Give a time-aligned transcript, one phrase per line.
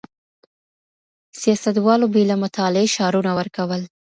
[1.39, 3.81] سياستوالو بې له مطالعې شعارونه ورکول.